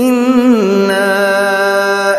إنا 0.00 1.30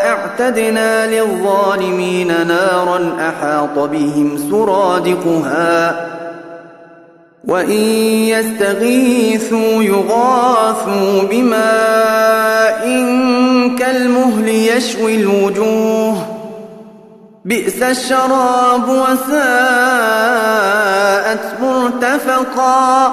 اعتدنا 0.08 1.06
للظالمين 1.06 2.46
نارا 2.46 3.16
أحاط 3.28 3.78
بهم 3.78 4.38
سرادقها 4.50 6.06
وإن 7.44 7.80
يستغيثوا 8.28 9.82
يغاثوا 9.82 11.22
بماء 11.30 12.82
كالمهل 13.78 14.48
يشوي 14.48 15.14
الوجوه 15.14 16.16
بئس 17.44 17.82
الشراب 17.82 18.88
وساءت 18.88 19.42
مرتفقا 21.62 23.12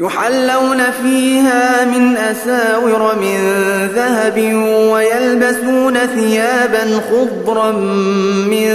يحلون 0.00 0.80
فيها 1.02 1.84
من 1.84 2.16
أساور 2.16 3.14
من 3.16 3.38
ذهب 3.94 4.38
ويلبسون 4.92 5.98
ثيابا 5.98 7.00
خضرا 7.10 7.70
من 8.50 8.68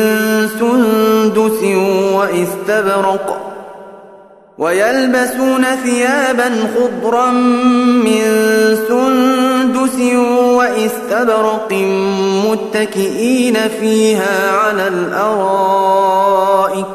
سندس 0.59 1.63
واستبرق. 2.13 3.27
ويلبسون 4.57 5.65
ثيابا 5.83 6.49
خضرا 6.75 7.31
من 8.05 8.23
سندس 8.87 9.97
واستبرق 10.57 11.71
متكئين 12.45 13.57
فيها 13.79 14.51
على 14.51 14.87
الأرائك. 14.87 16.94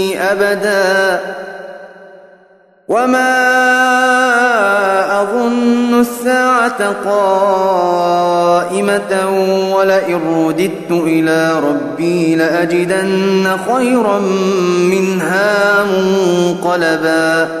أبدا. 0.31 1.19
وما 2.87 3.51
الساعة 6.01 6.95
قائمة 7.05 8.31
ولئن 9.75 10.45
رددت 10.47 10.91
إلى 10.91 11.53
ربي 11.59 12.35
لأجدن 12.35 13.57
خيرا 13.73 14.19
منها 14.91 15.83
منقلبا. 15.83 17.60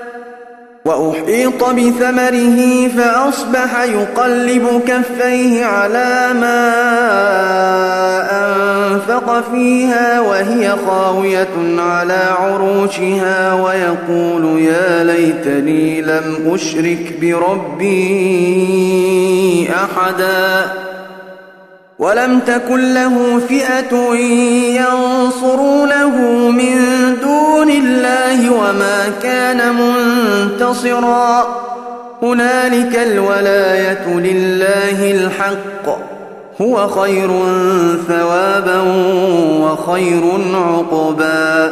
وأحيط 0.85 1.63
بثمره 1.63 2.87
فأصبح 2.97 3.81
يقلب 3.83 4.81
كفيه 4.87 5.65
على 5.65 6.33
ما 6.33 6.71
أنفق 8.31 9.43
فيها 9.51 10.19
وهي 10.19 10.75
خاوية 10.87 11.47
على 11.77 12.33
عروشها 12.39 13.53
ويقول 13.53 14.59
يا 14.61 15.03
ليتني 15.03 16.01
لم 16.01 16.51
أشرك 16.53 17.13
بربي 17.21 18.49
أحدا 19.75 20.71
ولم 21.99 22.39
تكن 22.39 22.93
له 22.93 23.41
فئة 23.49 24.15
ينصرونه 24.81 26.17
من 26.49 27.10
دون 27.61 27.69
الله 27.69 28.49
وما 28.49 29.11
كان 29.23 29.75
منتصرا. 29.75 31.47
هنالك 32.21 32.95
الولاية 32.95 34.07
لله 34.07 35.11
الحق. 35.11 35.97
هو 36.61 36.87
خير 36.87 37.29
ثوابا 38.07 38.81
وخير 39.61 40.23
عقبا. 40.53 41.71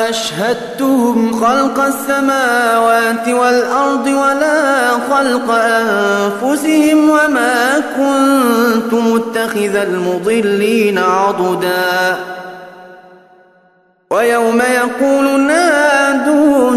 أشهدتهم 0.09 1.45
خلق 1.45 1.81
السماوات 1.81 3.29
والأرض 3.29 4.07
ولا 4.07 4.91
خلق 4.91 5.51
أنفسهم 5.51 7.11
وما 7.11 7.83
كنت 7.97 8.93
متخذ 8.93 9.77
المضلين 9.77 10.99
عضدا. 10.99 12.17
ويوم 14.11 14.61
يقول 14.61 15.41
نادوا 15.41 16.77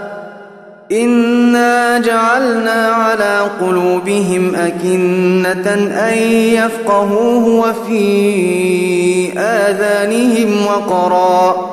إنا 0.91 1.99
جعلنا 1.99 2.87
على 2.87 3.39
قلوبهم 3.61 4.55
أكنة 4.55 5.73
أن 6.09 6.17
يفقهوه 6.33 7.47
وفي 7.47 9.39
آذانهم 9.39 10.65
وقرا 10.65 11.71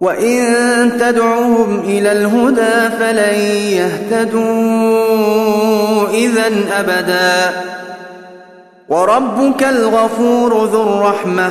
وإن 0.00 0.42
تدعوهم 1.00 1.80
إلى 1.80 2.12
الهدى 2.12 2.96
فلن 2.98 3.34
يهتدوا 3.72 4.46
إذا 6.08 6.52
أبدا 6.72 7.52
وربك 8.88 9.64
الغفور 9.64 10.64
ذو 10.64 10.82
الرحمه 10.82 11.50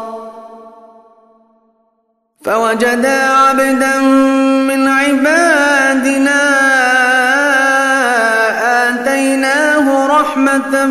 فوجدا 2.45 3.19
عبدا 3.29 3.99
من 4.69 4.87
عباد 4.87 5.71
عبادنا 5.91 6.41
آتيناه 8.89 10.07
رحمة 10.07 10.85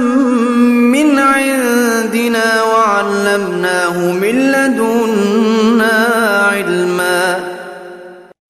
من 0.95 1.19
عندنا 1.19 2.63
وعلمناه 2.63 3.97
من 4.23 4.37
لدنا 4.53 5.97
علما. 6.53 7.25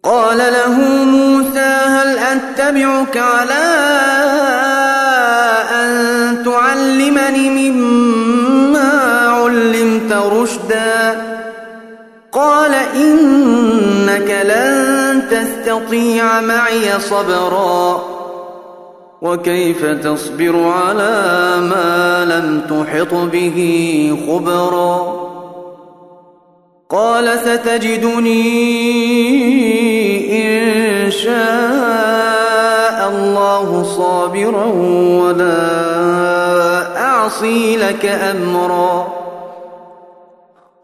قال 0.05 0.39
له 0.39 0.75
موسى 1.05 1.71
هل 1.97 2.19
أتبعك 2.19 3.17
على 3.17 3.60
تستطيع 15.31 16.41
معي 16.41 17.01
صبرا 17.01 18.03
وكيف 19.23 19.85
تصبر 19.85 20.63
على 20.65 21.57
ما 21.61 22.25
لم 22.25 22.61
تحط 22.61 23.15
به 23.15 23.59
خبرا 24.29 25.21
قال 26.91 27.39
ستجدني 27.39 28.41
إن 31.05 31.11
شاء 31.11 33.09
الله 33.09 33.83
صابرا 33.83 34.65
ولا 35.23 35.71
أعصي 37.03 37.77
لك 37.77 38.07
أمرا 38.07 39.20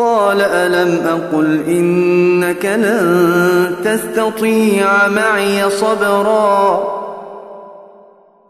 قال 0.00 0.40
ألم 0.40 1.06
أقل 1.06 1.60
إنك 1.68 2.64
لن 2.64 3.76
تستطيع 3.84 5.08
معي 5.08 5.70
صبرا 5.70 6.80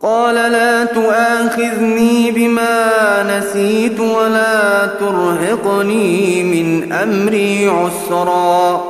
قال 0.03 0.35
لا 0.35 0.85
تؤاخذني 0.85 2.31
بما 2.31 2.93
نسيت 3.23 4.01
ولا 4.01 4.87
ترهقني 4.87 6.43
من 6.43 6.93
أمري 6.93 7.69
عسرا 7.69 8.89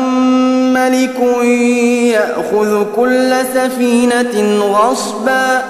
ملك 1.19 1.45
يأخذ 2.13 2.85
كل 2.95 3.33
سفينة 3.53 4.65
غصبا. 4.65 5.61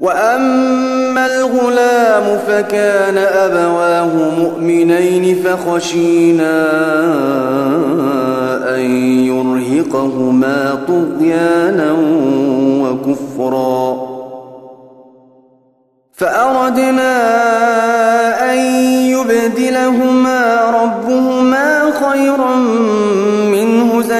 وأما 0.00 1.26
الغلام 1.26 2.38
فكان 2.48 3.18
أبواه 3.18 4.14
مؤمنين 4.38 5.42
فخشينا 5.44 6.66
أن 8.74 8.80
يرهقهما 9.26 10.78
طغيانا 10.88 11.92
وكفرا. 12.82 14.14
فأردنا 16.12 17.12
أن 18.52 18.58
يبدلهما 19.10 20.70
ربهما 20.70 21.90
خيرا 21.90 22.54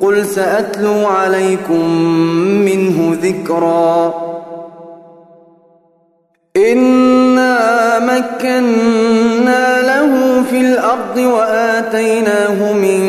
قل 0.00 0.26
سأتلو 0.26 1.06
عليكم 1.06 1.90
منه 2.64 3.18
ذكرا. 3.22 4.14
إنا 6.56 7.98
مكنا 7.98 9.82
له 9.82 10.42
في 10.50 10.60
الأرض 10.60 11.16
وآتيناه 11.16 12.72
من 12.72 13.00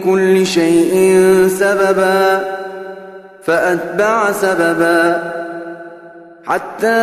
كل 0.00 0.46
شيء 0.46 1.18
سببا 1.48 2.40
فأتبع 3.42 4.32
سببا 4.32 5.32
حتى 6.46 7.02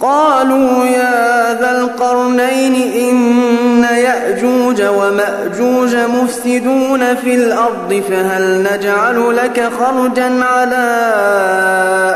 قالوا 0.00 0.84
يا 0.84 1.54
ذا 1.60 1.70
القرنين 1.70 2.74
إن 2.74 3.84
يأجوج 3.84 4.82
ومأجوج 4.82 5.96
مفسدون 5.96 7.14
في 7.14 7.34
الأرض 7.34 8.02
فهل 8.10 8.66
نجعل 8.72 9.36
لك 9.36 9.70
خرجا 9.80 10.44
على 10.44 10.86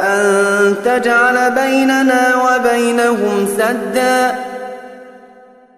أن 0.02 0.74
تجعل 0.84 1.50
بيننا 1.50 2.34
وبينهم 2.36 3.48
سدا 3.58 4.34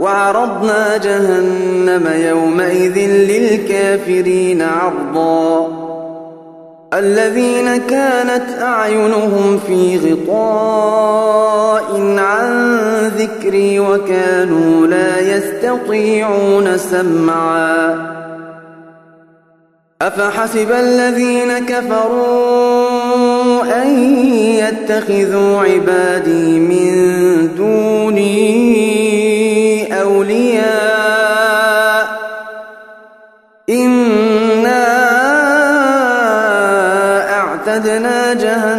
وعرضنا 0.00 0.96
جهنم 0.96 2.08
يومئذ 2.28 2.98
للكافرين 3.10 4.62
عرضا. 4.62 5.68
الذين 6.94 7.76
كانت 7.76 8.62
أعينهم 8.62 9.60
في 9.66 9.98
غطاء 9.98 11.86
عن 12.18 12.76
ذكري 13.18 13.80
وكانوا 13.80 14.86
لا 14.86 15.36
يستطيعون 15.36 16.78
سمعا. 16.78 18.16
أفحسب 20.02 20.72
الذين 20.72 21.58
كفروا 21.58 22.82
أن 23.82 23.88
يتخذوا 24.34 25.60
عبادي 25.60 26.58
من 26.58 26.94
دوني 27.56 28.75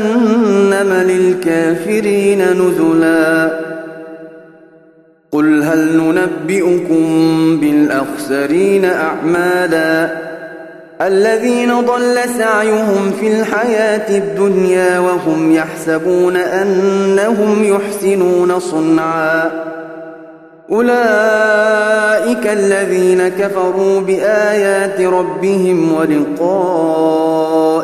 جهنم 0.03 0.93
للكافرين 0.93 2.41
نزلا. 2.41 3.51
قل 5.31 5.63
هل 5.63 5.97
ننبئكم 5.97 7.05
بالأخسرين 7.61 8.85
أعمالا؟ 8.85 10.09
الذين 11.01 11.81
ضل 11.81 12.19
سعيهم 12.37 13.11
في 13.19 13.39
الحياة 13.39 14.17
الدنيا 14.17 14.99
وهم 14.99 15.51
يحسبون 15.51 16.37
أنهم 16.37 17.63
يحسنون 17.63 18.59
صنعا. 18.59 19.51
أولئك 20.71 22.47
الذين 22.47 23.27
كفروا 23.27 23.99
بآيات 23.99 25.01
ربهم 25.01 25.95